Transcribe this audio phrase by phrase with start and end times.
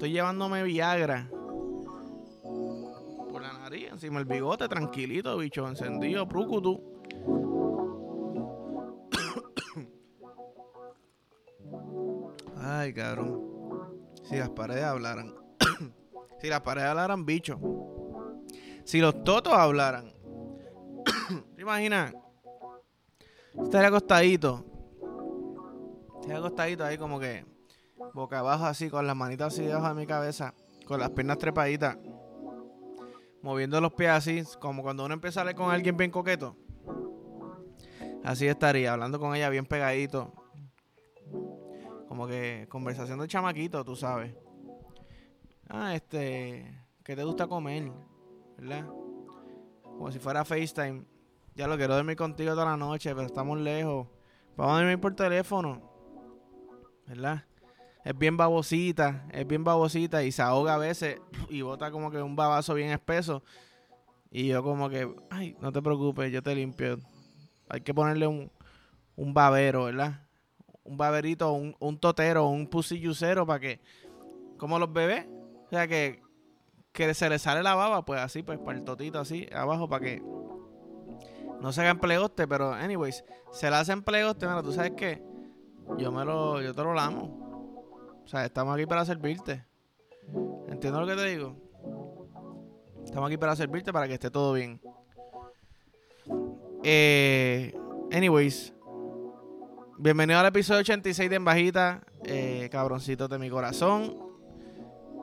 [0.00, 1.28] Estoy llevándome Viagra.
[3.30, 6.82] Por la nariz, encima el bigote, tranquilito, bicho, encendido, prucutu.
[12.56, 13.42] Ay, cabrón.
[14.22, 15.34] Si las paredes hablaran.
[16.40, 17.60] si las paredes hablaran, bicho.
[18.84, 20.14] Si los totos hablaran.
[21.56, 22.14] ¿Te imaginas?
[23.62, 24.64] Estaría acostadito.
[26.14, 27.49] Estaría acostadito ahí como que
[28.14, 30.54] boca abajo así, con las manitas así debajo de mi cabeza,
[30.86, 31.96] con las piernas trepaditas,
[33.42, 36.56] moviendo los pies así, como cuando uno empieza a hablar con alguien bien coqueto.
[38.22, 40.32] Así estaría, hablando con ella bien pegadito.
[42.08, 44.34] Como que conversación de chamaquito, tú sabes.
[45.68, 47.90] Ah, este, ¿qué te gusta comer?
[48.58, 48.86] ¿Verdad?
[49.82, 51.04] Como si fuera FaceTime.
[51.54, 54.08] Ya lo quiero dormir contigo toda la noche, pero estamos lejos.
[54.56, 55.80] Vamos a dormir por teléfono.
[57.06, 57.44] ¿Verdad?
[58.04, 62.22] Es bien babosita, es bien babosita y se ahoga a veces y bota como que
[62.22, 63.42] un babazo bien espeso.
[64.30, 66.98] Y yo como que, ay, no te preocupes, yo te limpio.
[67.68, 68.50] Hay que ponerle un,
[69.16, 70.20] un babero, ¿verdad?
[70.84, 73.80] Un baberito, un, un totero, un pusillucero para que,
[74.56, 75.26] como los bebés,
[75.66, 76.22] o sea que,
[76.92, 80.04] que se le sale la baba, pues así, pues para el totito así, abajo, para
[80.04, 80.22] que
[81.60, 85.22] no se haga plegoste, pero anyways, se le hacen plegoste, mira, tú sabes que
[85.98, 87.49] yo me lo, yo te lo lamo.
[88.30, 89.64] O sea, estamos aquí para servirte.
[90.68, 91.56] ¿Entiendes lo que te digo?
[93.04, 94.80] Estamos aquí para servirte para que esté todo bien.
[96.84, 97.74] Eh,
[98.12, 98.72] anyways,
[99.98, 104.14] bienvenido al episodio 86 de En Bajita, eh, cabroncitos de mi corazón.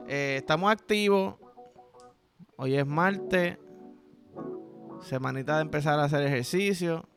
[0.09, 1.35] Eh, estamos activos.
[2.57, 3.57] Hoy es martes.
[4.99, 7.07] Semanita de empezar a hacer ejercicio.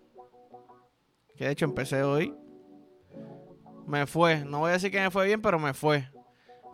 [1.35, 2.33] Que de hecho empecé hoy.
[3.91, 4.45] Me fue.
[4.45, 6.09] No voy a decir que me fue bien, pero me fue.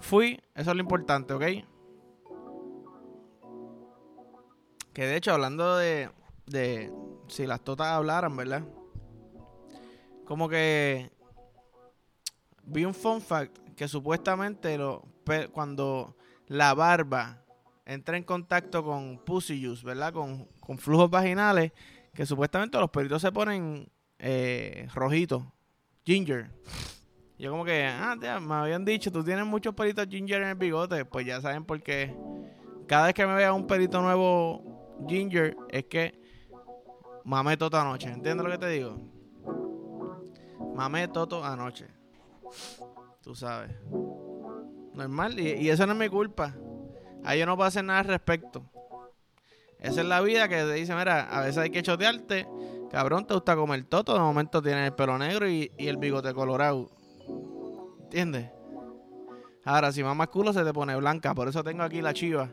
[0.00, 0.38] Fui.
[0.54, 1.42] Eso es lo importante, ¿ok?
[4.92, 6.10] Que de hecho, hablando de,
[6.44, 6.92] de
[7.28, 8.64] si las totas hablaran, ¿verdad?
[10.26, 11.10] Como que
[12.64, 15.02] vi un fun fact que supuestamente lo,
[15.52, 17.42] cuando la barba
[17.86, 20.12] entra en contacto con pussy juice, ¿verdad?
[20.12, 21.72] Con, con flujos vaginales,
[22.12, 25.44] que supuestamente los peritos se ponen eh, rojitos,
[26.04, 26.50] ginger.
[27.38, 30.54] Yo como que, ah, tía, me habían dicho, tú tienes muchos peritos ginger en el
[30.54, 32.16] bigote, pues ya saben por qué.
[32.86, 36.18] Cada vez que me vea un perito nuevo ginger, es que
[37.24, 38.98] mamé toto anoche, ¿entiendes lo que te digo?
[40.74, 41.86] Mamé toto anoche.
[43.22, 43.72] Tú sabes.
[44.94, 46.54] Normal, y, y eso no es mi culpa.
[47.22, 48.64] Ahí yo no puedo hacer nada al respecto.
[49.78, 52.48] Esa es la vida que te dice, mira, a veces hay que chotearte.
[52.90, 54.14] Cabrón, te gusta comer toto.
[54.14, 56.95] De momento tienes el pelo negro y, y el bigote colorado.
[58.06, 58.50] ¿Entiendes?
[59.64, 61.34] Ahora, si mamas culo, se te pone blanca.
[61.34, 62.48] Por eso tengo aquí la chiva.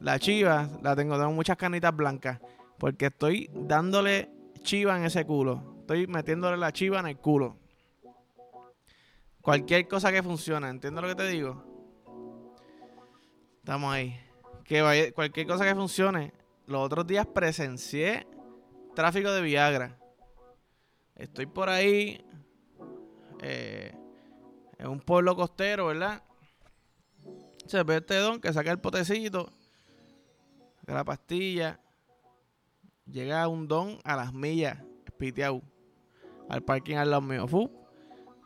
[0.00, 2.40] La chiva, la tengo, tengo muchas canitas blancas.
[2.78, 4.30] Porque estoy dándole
[4.62, 5.78] chiva en ese culo.
[5.80, 7.56] Estoy metiéndole la chiva en el culo.
[9.42, 11.64] Cualquier cosa que funcione, ¿entiendes lo que te digo?
[13.58, 14.16] Estamos ahí.
[14.64, 16.32] Que cualquier cosa que funcione.
[16.66, 18.28] Los otros días presencié
[18.94, 19.98] tráfico de Viagra.
[21.16, 22.24] Estoy por ahí.
[23.40, 23.92] Eh,
[24.78, 26.22] en un pueblo costero, ¿verdad?
[27.66, 29.50] Se ve este don que saca el potecito.
[30.80, 31.80] Saca la pastilla.
[33.06, 34.78] Llega un don a las millas.
[35.04, 35.62] Espiteado.
[36.48, 37.46] Al parking al lado mío.
[37.46, 37.70] Fu.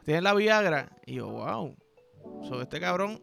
[0.05, 0.97] Tiene la Viagra.
[1.07, 1.77] Y yo, wow.
[2.43, 3.23] Sobre este cabrón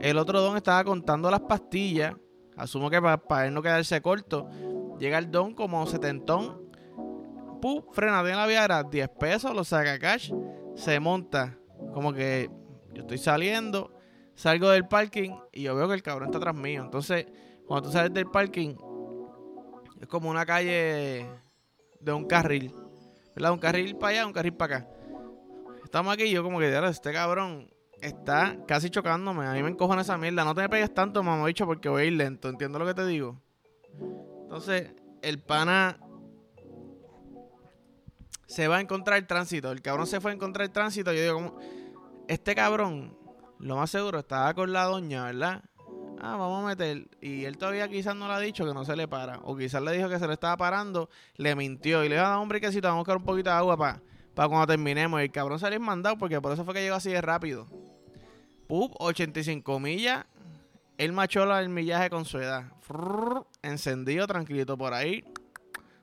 [0.00, 2.14] el otro don estaba contando las pastillas.
[2.56, 4.48] Asumo que para, él no quedarse corto.
[4.98, 6.62] Llega el don como setentón.
[7.60, 10.32] Pum, frena, tiene la viara, 10 pesos, lo saca cash.
[10.74, 11.58] Se monta.
[11.92, 12.50] Como que
[12.92, 13.92] yo estoy saliendo.
[14.34, 16.82] Salgo del parking y yo veo que el cabrón está atrás mío.
[16.82, 17.26] Entonces,
[17.66, 18.74] cuando tú sales del parking,
[20.00, 21.26] es como una calle
[22.00, 22.74] de un carril.
[23.34, 23.52] ¿Verdad?
[23.52, 24.88] Un carril para allá, un carril para acá.
[25.84, 27.70] Estamos aquí y yo como que, este cabrón
[28.00, 29.46] está casi chocándome.
[29.46, 30.44] A mí me encojan esa mierda.
[30.44, 32.48] No te me pegues tanto, mamá dicho, porque voy a ir lento.
[32.48, 33.40] ¿Entiendo lo que te digo?
[34.42, 35.98] Entonces, el pana
[38.46, 39.70] se va a encontrar el tránsito.
[39.70, 41.12] El cabrón se fue a encontrar el tránsito.
[41.12, 41.58] Yo digo, como,
[42.28, 43.16] este cabrón,
[43.58, 45.62] lo más seguro, estaba con la doña, ¿verdad?
[46.20, 47.08] Ah, vamos a meter.
[47.20, 49.38] Y él todavía quizás no le ha dicho que no se le para.
[49.40, 51.10] O quizás le dijo que se le estaba parando.
[51.36, 52.04] Le mintió.
[52.04, 54.00] Y le dijo, ah, hombre, que si vamos a buscar un poquito de agua para
[54.34, 55.20] para cuando terminemos.
[55.20, 57.66] El cabrón salió mandado porque por eso fue que llegó así de rápido.
[58.66, 60.26] Pup, 85 millas.
[60.98, 62.72] Él machó el millaje con su edad.
[63.62, 65.24] encendido, tranquilito por ahí.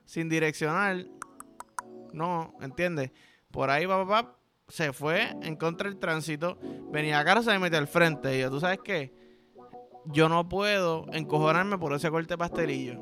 [0.04, 1.10] Sin direccional.
[2.12, 3.10] No, ¿entiendes?
[3.50, 4.36] Por ahí va,
[4.68, 6.58] se fue en contra del tránsito,
[6.90, 8.36] venía a casa y se me metió al frente.
[8.36, 9.14] Y yo, ¿tú sabes qué?
[10.06, 12.98] Yo no puedo encojonarme por ese corte pastelillo.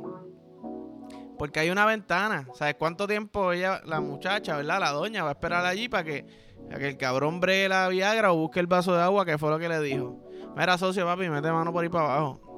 [1.39, 2.49] Porque hay una ventana.
[2.55, 4.81] ¿Sabes cuánto tiempo ella, la muchacha, ¿verdad?
[4.81, 6.27] La doña va a esperar allí para que,
[6.69, 9.59] que el cabrón bregue la Viagra o busque el vaso de agua, que fue lo
[9.59, 10.21] que le dijo.
[10.57, 12.51] Mira, socio, papi, mete mano por ahí para abajo.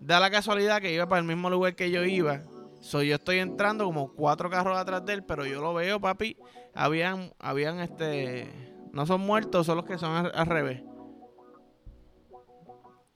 [0.00, 2.42] Da la casualidad que iba para el mismo lugar que yo iba.
[2.84, 6.36] So, yo estoy entrando como cuatro carros atrás de él, pero yo lo veo, papi.
[6.74, 8.46] Habían, habían este.
[8.92, 10.82] No son muertos, son los que son al, revés.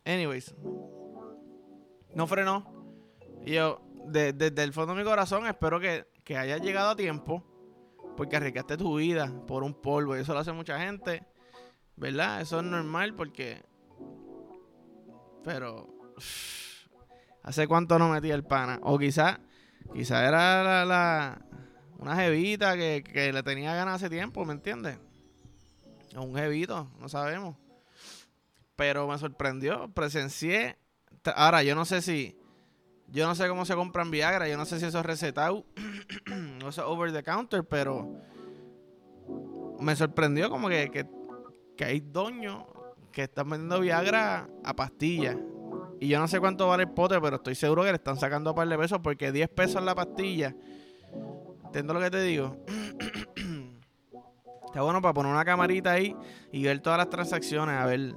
[0.06, 0.54] Anyways.
[2.14, 2.96] No frenó.
[3.44, 7.44] Y yo, desde el fondo de mi corazón, espero que, que hayas llegado a tiempo.
[8.16, 10.16] Porque arriesgaste tu vida por un polvo.
[10.16, 11.26] Y eso lo hace mucha gente.
[11.94, 12.40] ¿Verdad?
[12.40, 13.62] Eso es normal porque.
[15.44, 15.88] Pero.
[17.42, 18.80] ¿Hace cuánto no metí el pana?
[18.82, 19.40] O quizá.
[19.92, 21.40] Quizá era la,
[21.98, 24.98] una jevita que, que, le tenía ganas hace tiempo, ¿me entiendes?
[26.16, 27.56] O un jevito, no sabemos.
[28.76, 29.92] Pero me sorprendió.
[29.92, 30.78] Presencié.
[31.34, 32.36] Ahora, yo no sé si.
[33.08, 34.48] Yo no sé cómo se compran Viagra.
[34.48, 35.64] Yo no sé si eso es recetado.
[36.64, 38.20] o sea, over the counter, pero.
[39.80, 41.06] Me sorprendió como que, que
[41.78, 42.64] que hay doños
[43.12, 45.36] que están vendiendo Viagra a pastillas.
[46.00, 48.50] Y yo no sé cuánto vale el pote, pero estoy seguro que le están sacando
[48.50, 50.54] un par de pesos porque 10 pesos la pastilla.
[51.64, 52.56] ¿Entiendes lo que te digo?
[54.66, 56.14] Está bueno para poner una camarita ahí
[56.52, 58.14] y ver todas las transacciones, a ver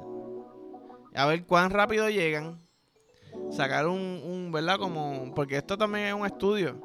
[1.14, 2.60] a ver cuán rápido llegan.
[3.50, 4.78] Sacar un, un, ¿verdad?
[4.78, 6.82] Como, porque esto también es un estudio.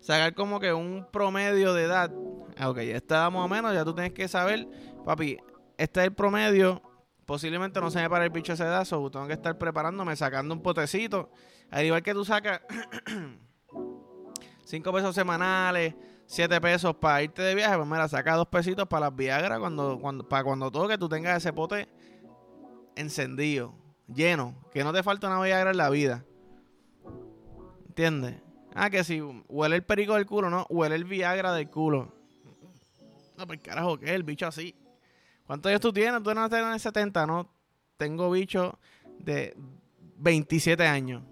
[0.00, 2.12] Sacar como que un promedio de edad.
[2.56, 4.68] Ah, ok, ya está más o menos, ya tú tienes que saber,
[5.04, 5.38] papi,
[5.76, 6.80] este es el promedio.
[7.26, 9.10] Posiblemente no se me para el bicho ese dazo.
[9.10, 11.30] Tengo que estar preparándome, sacando un potecito.
[11.70, 12.60] Al igual que tú sacas
[14.64, 15.94] 5 pesos semanales,
[16.26, 19.98] 7 pesos para irte de viaje, pues mira, saca 2 pesitos para las Viagra cuando,
[20.00, 21.88] cuando, para cuando toque tú tengas ese pote
[22.96, 23.74] encendido,
[24.06, 26.24] lleno, que no te falta una Viagra en la vida.
[27.86, 28.36] ¿Entiendes?
[28.74, 32.12] Ah, que si huele el perico del culo, no, huele el Viagra del culo.
[33.36, 34.74] No, pues carajo, ¿qué el bicho así?
[35.46, 36.22] ¿Cuántos años tú tienes?
[36.22, 37.48] Tú no tienes 70, ¿no?
[37.96, 38.78] Tengo bicho
[39.18, 39.54] de
[40.16, 41.22] 27 años.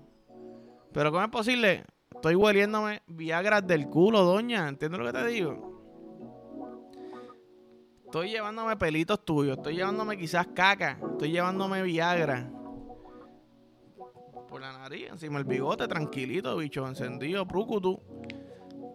[0.93, 1.85] Pero ¿cómo es posible?
[2.11, 4.69] Estoy hueliéndome Viagra del culo, doña.
[4.69, 5.73] ¿Entiendes lo que te digo?
[8.05, 9.57] Estoy llevándome pelitos tuyos.
[9.57, 10.99] Estoy llevándome quizás caca.
[11.13, 12.51] Estoy llevándome Viagra.
[14.49, 16.87] Por la nariz, encima el bigote, tranquilito, bicho.
[16.87, 17.99] Encendido, tú.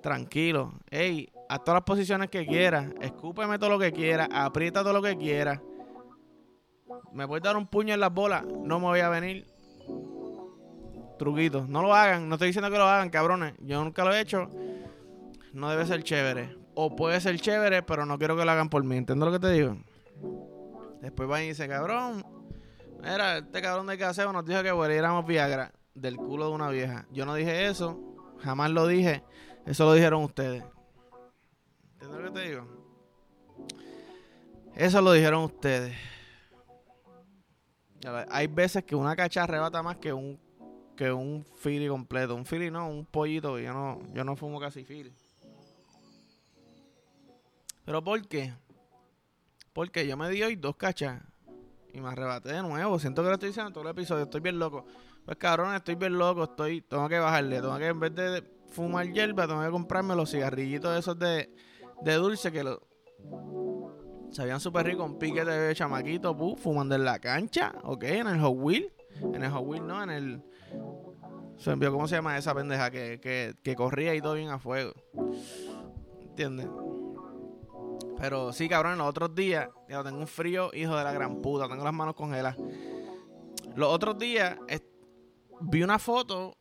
[0.03, 0.73] Tranquilo.
[0.91, 5.01] Ey, a todas las posiciones que quieras, escúpeme todo lo que quieras, aprieta todo lo
[5.01, 5.59] que quieras.
[7.13, 9.45] Me puedes dar un puño en las bolas, no me voy a venir.
[11.17, 13.53] Truquito, no lo hagan, no estoy diciendo que lo hagan, cabrones.
[13.59, 14.49] Yo nunca lo he hecho.
[15.53, 16.55] No debe ser chévere.
[16.75, 18.97] O puede ser chévere, pero no quiero que lo hagan por mí.
[18.97, 19.77] ¿Entiendes lo que te digo?
[21.01, 22.23] Después va y dice, cabrón.
[23.01, 27.07] Mira, este cabrón de caseo nos dijo que hueliéramos Viagra del culo de una vieja.
[27.11, 27.99] Yo no dije eso.
[28.39, 29.23] Jamás lo dije.
[29.65, 30.63] Eso lo dijeron ustedes.
[32.27, 32.67] ¿Entiendes lo que te digo?
[34.75, 35.95] Eso lo dijeron ustedes.
[38.29, 40.39] Hay veces que una cacha arrebata más que un
[40.95, 42.35] que un fili completo.
[42.35, 43.59] Un fili no, un pollito.
[43.59, 45.13] Yo no, yo no fumo casi fili.
[47.85, 48.53] ¿Pero por qué?
[49.73, 51.21] Porque yo me di hoy dos cachas
[51.93, 52.99] y me arrebaté de nuevo.
[52.99, 54.23] Siento que lo estoy diciendo en todo el episodio.
[54.23, 54.85] Estoy bien loco.
[55.23, 56.45] Pues cabrón, estoy bien loco.
[56.45, 57.61] Estoy, tengo que bajarle.
[57.61, 61.49] Tengo que en vez de fumar hierba, tengo que comprarme los cigarrillitos esos de
[62.01, 62.87] de dulce que lo
[64.31, 68.55] sabían súper rico, un pique de chamaquito, fumando en la cancha, ok, en el Hot
[68.55, 68.93] Wheel,
[69.33, 70.43] en el Hot Wheel no, en el
[71.57, 74.59] se envió, ¿cómo se llama esa pendeja que, que, que corría y todo bien a
[74.59, 74.93] fuego?
[76.21, 76.67] ¿Entiendes?
[78.19, 81.67] Pero sí, cabrón, los otros días, ya tengo un frío, hijo de la gran puta,
[81.67, 82.57] tengo las manos congeladas.
[83.75, 84.57] Los otros días
[85.61, 86.57] vi una foto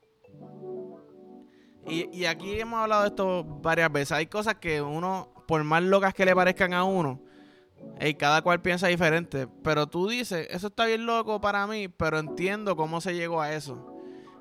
[1.88, 4.12] y, aquí hemos hablado de esto varias veces.
[4.12, 7.20] Hay cosas que uno, por más locas que le parezcan a uno,
[8.00, 9.48] y cada cual piensa diferente.
[9.62, 13.52] Pero tú dices, eso está bien loco para mí, pero entiendo cómo se llegó a
[13.52, 13.94] eso.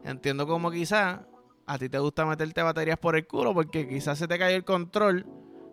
[0.03, 1.21] Entiendo cómo quizás
[1.65, 4.63] a ti te gusta meterte baterías por el culo porque quizás se te cayó el
[4.63, 5.25] control,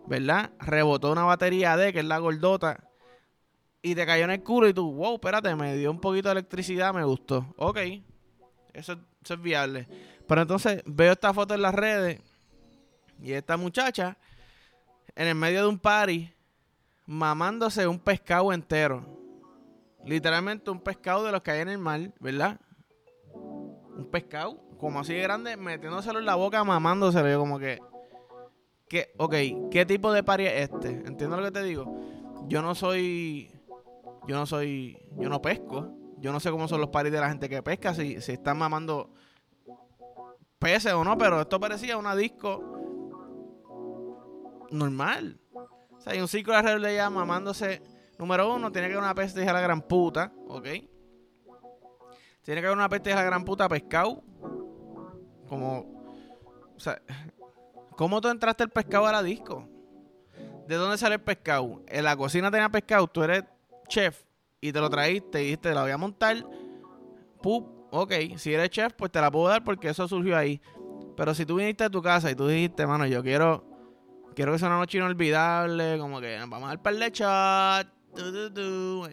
[0.07, 0.51] ¿verdad?
[0.59, 2.89] Rebotó una batería D, que es la gordota,
[3.81, 6.33] y te cayó en el culo y tú, wow, espérate, me dio un poquito de
[6.33, 7.53] electricidad, me gustó.
[7.57, 7.79] Ok,
[8.73, 9.87] eso, eso es viable.
[10.27, 12.21] Pero entonces veo esta foto en las redes
[13.21, 14.17] y esta muchacha
[15.15, 16.33] en el medio de un party
[17.05, 19.05] mamándose un pescado entero.
[20.05, 22.59] Literalmente un pescado de los que hay en el mar, ¿verdad?
[23.33, 27.29] Un pescado como así de grande, metiéndoselo en la boca, mamándoselo.
[27.29, 27.79] Yo como que,
[28.89, 29.35] ¿qué, ok,
[29.71, 30.89] ¿qué tipo de party es este?
[30.89, 32.01] ¿Entiendes lo que te digo?
[32.47, 33.49] Yo no soy,
[34.27, 36.02] yo no soy, yo no pesco.
[36.23, 38.57] Yo no sé cómo son los paris de la gente que pesca, si, si están
[38.57, 39.13] mamando
[40.57, 42.63] peces o no, pero esto parecía una disco
[44.71, 45.37] normal.
[45.51, 47.81] O sea, hay un ciclo alrededor de ella mamándose.
[48.17, 50.63] Número uno, tiene que haber una peste de la gran puta, ¿ok?
[52.41, 54.23] Tiene que haber una peste de la gran puta pescado.
[55.49, 55.79] Como.
[56.73, 57.01] O sea,
[57.97, 59.67] ¿cómo tú entraste el pescado a la disco?
[60.69, 61.81] ¿De dónde sale el pescado?
[61.85, 63.43] En la cocina tenía pescado, tú eres
[63.89, 64.23] chef
[64.63, 66.37] y te lo traíste y dijiste, te la voy a montar.
[67.41, 70.61] Pup, ok, si eres chef, pues te la puedo dar porque eso surgió ahí.
[71.17, 73.65] Pero si tú viniste a tu casa y tú dijiste, mano, yo quiero
[74.33, 77.87] quiero que sea una noche inolvidable, como que nos vamos a dar par de chat,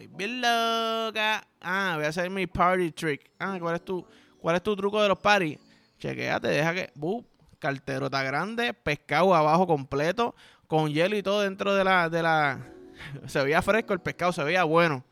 [0.09, 1.45] bien loca.
[1.59, 3.29] Ah, voy a hacer mi party trick.
[3.37, 4.07] Ah, ¿cuál es tu,
[4.39, 5.59] cuál es tu truco de los parties?
[5.99, 7.25] Chequéate, deja que, buh,
[7.59, 10.33] carterota grande, pescado abajo completo,
[10.67, 12.71] con hielo y todo dentro de la, de la,
[13.27, 15.03] se veía fresco el pescado, se veía bueno.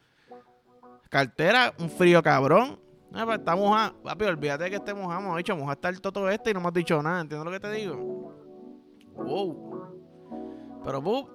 [1.10, 2.80] Cartera, un frío cabrón.
[3.14, 4.00] Ah, pues está mojado.
[4.04, 5.22] Papi, olvídate que esté mojado.
[5.22, 7.22] Hemos dicho, moja está el toto este y no hemos dicho nada.
[7.22, 7.96] ¿Entiendes lo que te digo?
[9.16, 10.82] Wow.
[10.86, 11.28] Pero, buh,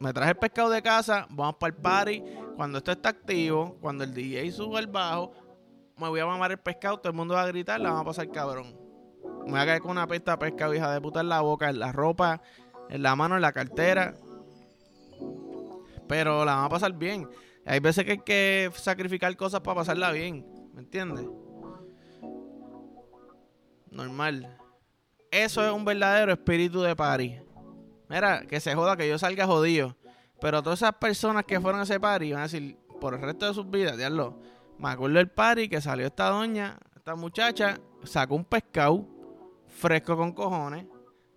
[0.00, 1.28] me traje el pescado de casa.
[1.30, 2.22] Vamos para el party.
[2.56, 5.32] Cuando esto está activo, cuando el DJ suba el bajo,
[5.96, 6.98] me voy a mamar el pescado.
[6.98, 7.80] Todo el mundo va a gritar.
[7.80, 8.76] La vamos a pasar cabrón.
[9.44, 11.70] Me voy a caer con una pesta de pescado, hija de puta, en la boca,
[11.70, 12.42] en la ropa,
[12.88, 14.16] en la mano, en la cartera.
[16.08, 17.28] Pero la vamos a pasar bien.
[17.66, 20.46] Hay veces que hay que sacrificar cosas para pasarla bien.
[20.72, 21.26] ¿Me entiendes?
[23.90, 24.56] Normal.
[25.30, 27.38] Eso es un verdadero espíritu de party.
[28.08, 29.96] Mira, que se joda que yo salga jodido.
[30.40, 33.46] Pero todas esas personas que fueron a ese party van a decir, por el resto
[33.46, 34.40] de sus vidas, diablo.
[34.78, 39.06] Me acuerdo del party que salió esta doña, esta muchacha, sacó un pescado
[39.68, 40.86] fresco con cojones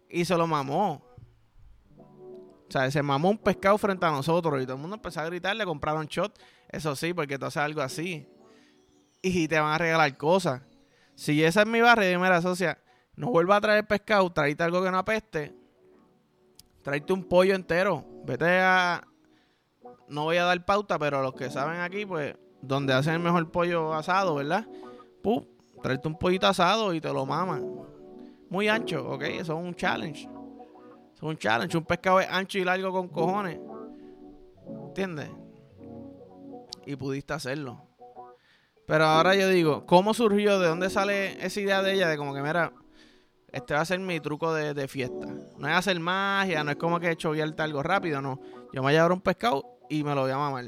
[0.09, 1.12] y se lo mamó.
[2.73, 5.25] O sea, se mamó un pescado frente a nosotros y todo el mundo empezó a
[5.25, 6.39] gritar, le compraron shot.
[6.67, 8.27] Eso sí, porque tú haces algo así.
[9.21, 10.63] Y te van a regalar cosas.
[11.13, 12.79] Si esa es mi barrio, dime la socia,
[13.15, 15.53] no vuelva a traer pescado, tráete algo que no apeste.
[16.81, 18.03] Tráete un pollo entero.
[18.25, 19.07] Vete a.
[20.07, 23.51] No voy a dar pauta, pero los que saben aquí, pues, donde hacen el mejor
[23.51, 24.65] pollo asado, ¿verdad?
[25.21, 25.45] Pum,
[25.83, 27.69] tráete un pollito asado y te lo maman.
[28.49, 29.21] Muy ancho, ¿ok?
[29.21, 30.27] Eso es un challenge
[31.23, 31.77] un challenge.
[31.77, 33.59] Un pescado es ancho y largo con cojones.
[34.87, 35.29] ¿Entiendes?
[36.85, 37.87] Y pudiste hacerlo.
[38.85, 40.59] Pero ahora yo digo, ¿cómo surgió?
[40.59, 42.09] ¿De dónde sale esa idea de ella?
[42.09, 42.73] De como que, mira,
[43.51, 45.27] este va a ser mi truco de, fiesta.
[45.57, 48.39] No es hacer magia, no es como que choviarte algo rápido, no.
[48.73, 50.65] Yo me voy a llevar un pescado y me lo voy a mamar.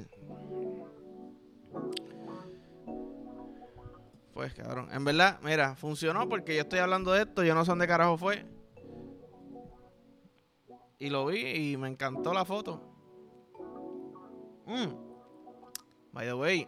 [4.33, 7.71] Pues cabrón, en verdad, mira, funcionó porque yo estoy hablando de esto, yo no sé
[7.71, 8.45] dónde carajo fue.
[10.99, 12.81] Y lo vi y me encantó la foto.
[14.65, 15.05] Mm.
[16.13, 16.67] By the way.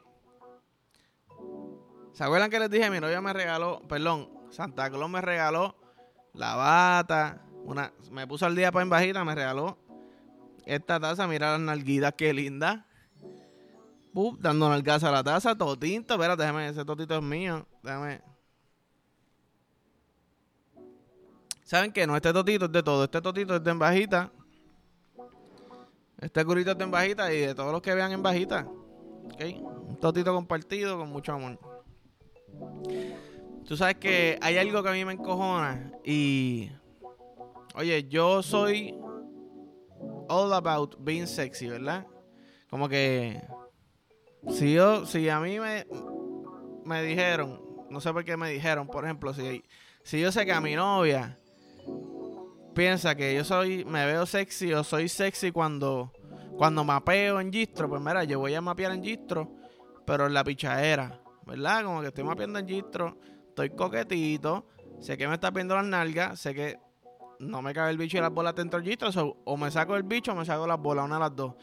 [2.13, 2.89] ¿Se acuerdan que les dije?
[2.89, 5.75] Mi novia me regaló, perdón, Santa Claus me regaló
[6.34, 7.43] la bata.
[7.63, 9.77] Una, me puso al día para en bajita, me regaló
[10.65, 11.27] esta taza.
[11.27, 12.86] Mira las nalguitas, qué linda.
[14.13, 16.15] Pup, dando nalgas a la taza, totito.
[16.15, 17.67] Espérate, déjame, ese totito es mío.
[17.84, 18.22] Déjame.
[21.68, 22.08] ¿Saben qué?
[22.08, 23.04] No, este totito es de todo.
[23.04, 24.32] Este totito es de en bajita.
[26.18, 28.66] Este curito es de en bajita y de todos los que vean en bajita.
[28.66, 31.60] Un totito compartido con mucho amor.
[33.68, 36.72] Tú sabes que hay algo que a mí me encojona y...
[37.76, 38.98] Oye, yo soy
[40.30, 42.08] all about being sexy, ¿verdad?
[42.70, 43.42] Como que...
[44.52, 45.86] Si yo, si a mí me,
[46.86, 49.66] me dijeron, no sé por qué me dijeron, por ejemplo, si,
[50.04, 51.38] si yo sé que a mi novia
[52.77, 56.13] piensa que yo soy, me veo sexy o soy sexy cuando,
[56.58, 59.51] cuando mapeo en Gistro, pues mira, yo voy a mapear en Gistro,
[60.06, 61.84] pero en la pichadera, ¿verdad?
[61.84, 63.17] Como que estoy mapeando en Gistro,
[63.50, 64.67] estoy coquetito,
[65.00, 66.77] sé que me está viendo las nalgas, sé que
[67.39, 69.10] no me cabe el bicho y las bolas dentro del Gistro,
[69.44, 71.56] o me saco el bicho o me saco las bolas, una de las dos.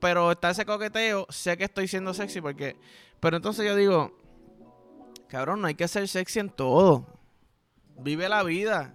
[0.00, 2.78] Pero está ese coqueteo, sé que estoy siendo sexy porque...
[3.20, 4.18] Pero entonces yo digo,
[5.28, 7.06] cabrón, no hay que ser sexy en todo.
[7.98, 8.94] Vive la vida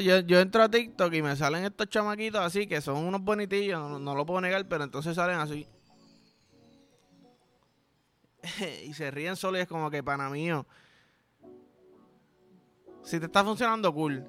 [0.00, 4.14] yo, entro a TikTok y me salen estos chamaquitos así, que son unos bonitillos, no,
[4.14, 5.66] lo puedo negar, pero entonces salen así.
[8.86, 10.66] y se ríen solo y es como que, pana mío.
[13.02, 14.24] Si te está funcionando, cool.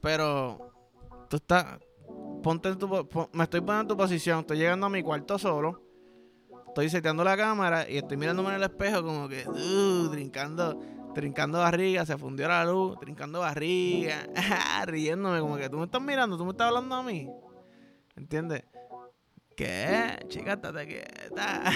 [0.00, 0.72] Pero
[1.28, 1.78] tú estás.
[2.42, 2.88] Ponte en tu.
[3.32, 4.40] me estoy poniendo en tu posición.
[4.40, 5.82] Estoy llegando a mi cuarto solo.
[6.68, 9.48] Estoy seteando la cámara y estoy mirándome en el espejo como que.
[9.48, 10.80] Uh, brincando
[11.18, 14.24] trincando barriga, se fundió la luz, trincando barriga,
[14.86, 17.28] riéndome como que tú me estás mirando, tú me estás hablando a mí.
[18.14, 18.62] ¿Entiendes?
[19.56, 20.16] ¿Qué?
[20.28, 21.72] Chica, estate quieta.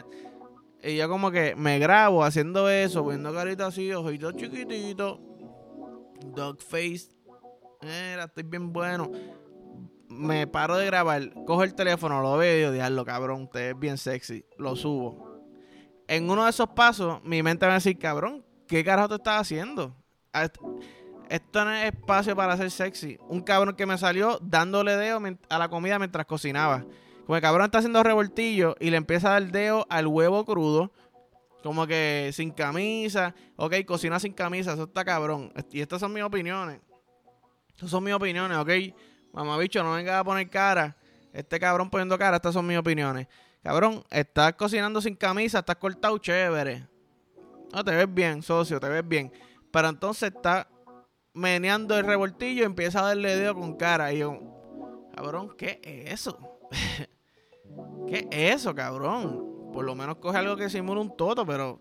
[0.86, 5.18] Y yo como que me grabo haciendo eso, viendo caritas así, ojitos chiquititos,
[6.34, 7.08] dog face.
[7.80, 9.10] Mira, estoy bien bueno.
[10.08, 13.96] Me paro de grabar, cojo el teléfono, lo veo y digo, cabrón, usted es bien
[13.96, 14.44] sexy.
[14.58, 15.33] Lo subo.
[16.08, 19.40] En uno de esos pasos, mi mente va a decir, cabrón, ¿qué carajo te estás
[19.40, 19.96] haciendo?
[21.30, 23.18] Esto no es espacio para ser sexy.
[23.28, 26.84] Un cabrón que me salió dándole dedo a la comida mientras cocinaba.
[27.24, 30.92] Como el cabrón está haciendo revoltillo y le empieza a dar dedo al huevo crudo.
[31.62, 33.34] Como que sin camisa.
[33.56, 34.74] Ok, cocina sin camisa.
[34.74, 35.50] Eso está cabrón.
[35.70, 36.80] Y estas son mis opiniones.
[37.70, 38.70] Estas son mis opiniones, ok.
[39.32, 40.96] Mamá bicho, no venga a poner cara.
[41.32, 42.36] Este cabrón poniendo cara.
[42.36, 43.26] Estas son mis opiniones.
[43.64, 45.60] Cabrón, estás cocinando sin camisa.
[45.60, 46.86] Estás cortado chévere.
[47.72, 48.78] No, te ves bien, socio.
[48.78, 49.32] Te ves bien.
[49.72, 50.68] Pero entonces está
[51.32, 54.12] meneando el revoltillo y empieza a darle dedo con cara.
[54.12, 54.38] Y yo,
[55.16, 56.38] cabrón, ¿qué es eso?
[58.06, 59.70] ¿Qué es eso, cabrón?
[59.72, 61.80] Por lo menos coge algo que simule un toto, pero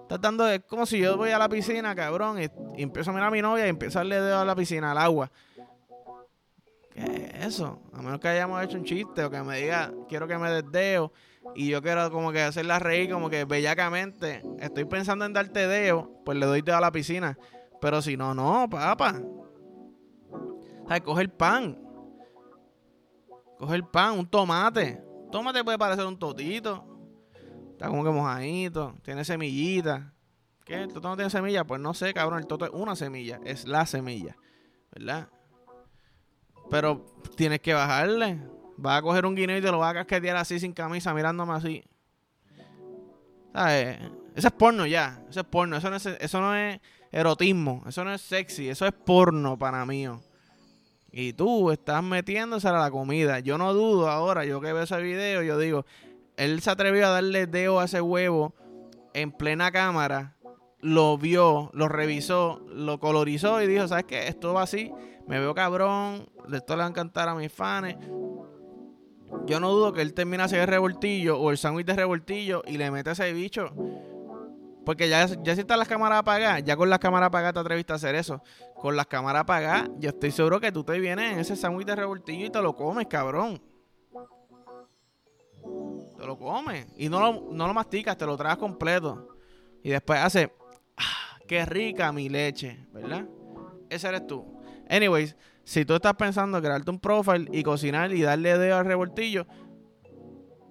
[0.00, 2.48] estás dando, es como si yo voy a la piscina, cabrón, y,
[2.80, 4.98] empiezo a mirar a mi novia y empiezo a darle dedo a la piscina, al
[4.98, 5.30] agua.
[6.94, 7.82] ¿Qué es eso?
[7.92, 10.70] A menos que hayamos hecho un chiste o que me diga, quiero que me des
[10.70, 11.12] dedo
[11.56, 14.42] y yo quiero como que hacerla reír como que bellacamente.
[14.60, 17.36] Estoy pensando en darte dedo, pues le doy dedo a la piscina.
[17.80, 19.20] Pero si no, no, papá.
[20.30, 21.78] O coge el pan.
[23.58, 25.02] Coge el pan, un tomate.
[25.32, 26.84] Tomate puede parecer un totito.
[27.72, 28.94] Está como que mojadito.
[29.02, 30.14] Tiene semillita.
[30.64, 30.82] ¿Qué?
[30.82, 31.64] ¿El toto no tiene semilla?
[31.64, 32.38] Pues no sé, cabrón.
[32.38, 33.40] El toto es una semilla.
[33.44, 34.36] Es la semilla.
[34.92, 35.28] ¿Verdad?
[36.70, 37.04] Pero
[37.36, 38.38] tienes que bajarle.
[38.76, 41.52] Vas a coger un guineo y te lo vas a casquetear así sin camisa, mirándome
[41.52, 41.84] así.
[43.52, 43.98] ¿Sabes?
[44.34, 45.22] Eso es porno ya.
[45.30, 45.76] Eso es porno.
[45.76, 46.80] Eso no es,
[47.12, 47.82] erotismo.
[47.86, 48.68] Eso no es sexy.
[48.68, 50.06] Eso es porno para mí.
[51.12, 53.38] Y tú estás metiéndose a la comida.
[53.38, 55.86] Yo no dudo ahora, yo que veo ese video, yo digo,
[56.36, 58.52] él se atrevió a darle dedo a ese huevo
[59.12, 60.33] en plena cámara,
[60.84, 64.28] lo vio, lo revisó, lo colorizó y dijo, ¿sabes qué?
[64.28, 64.92] Esto va así,
[65.26, 67.96] me veo cabrón, esto le va a encantar a mis fans.
[69.46, 72.90] Yo no dudo que él termine ese revoltillo o el sándwich de revoltillo y le
[72.90, 73.72] mete ese bicho
[74.84, 77.92] porque ya, ya si están las cámaras apagadas, ya con las cámaras apagadas te atreviste
[77.92, 78.42] a hacer eso.
[78.74, 81.96] Con las cámaras apagadas, yo estoy seguro que tú te vienes en ese sándwich de
[81.96, 83.62] revoltillo y te lo comes, cabrón.
[86.18, 86.86] Te lo comes.
[86.98, 89.28] Y no lo, no lo masticas, te lo traes completo.
[89.82, 90.52] Y después hace,
[91.46, 93.26] qué rica mi leche, ¿verdad?
[93.90, 94.60] Ese eres tú.
[94.88, 99.46] Anyways, si tú estás pensando crearte un profile y cocinar y darle dedo al revoltillo,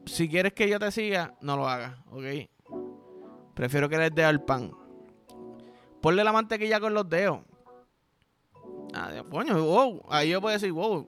[0.05, 2.25] si quieres que yo te siga, no lo hagas, ¿ok?
[3.53, 4.71] Prefiero que les dé al pan.
[6.01, 7.39] Ponle la mantequilla con los dedos.
[8.93, 10.03] Ah, coño, wow.
[10.09, 11.07] Ahí yo puedo decir, wow.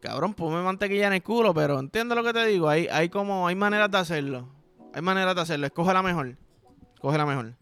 [0.00, 2.68] Cabrón, ponme mantequilla en el culo, pero entiendo lo que te digo.
[2.68, 4.48] Hay, hay como, hay maneras de hacerlo.
[4.94, 5.66] Hay maneras de hacerlo.
[5.66, 6.36] Escoge la mejor.
[6.94, 7.54] Escoge la mejor.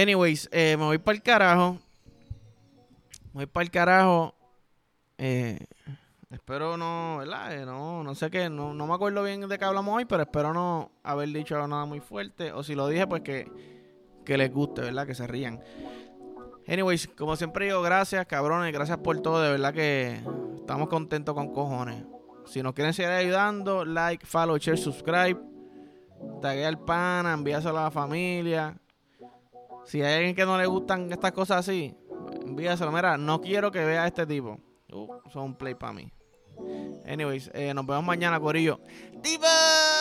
[0.00, 1.78] Anyways, eh, me voy para el carajo.
[3.32, 4.34] Me voy para el carajo.
[5.18, 5.58] Eh,
[6.30, 7.52] Espero no, ¿verdad?
[7.52, 10.22] Eh, no, no sé qué, no, no me acuerdo bien de qué hablamos hoy, pero
[10.22, 12.52] espero no haber dicho nada muy fuerte.
[12.52, 13.50] O si lo dije, pues que,
[14.24, 15.04] que les guste, ¿verdad?
[15.04, 15.60] Que se rían.
[16.68, 20.20] Anyways, como siempre digo, gracias, cabrones, gracias por todo, de verdad que
[20.60, 22.04] estamos contentos con cojones.
[22.46, 25.40] Si nos quieren seguir ayudando, like, follow, share, subscribe.
[26.40, 28.76] Tague al pana, envíaselo a la familia.
[29.88, 31.96] Si hay alguien que no le gustan estas cosas así,
[32.42, 32.92] envíaselo.
[32.92, 34.58] Mira, no quiero que vea a este tipo.
[34.92, 36.12] Uh, son un play para mí.
[37.06, 38.80] Anyways, eh, nos vemos mañana, Corillo.
[39.22, 39.97] ¡Diva!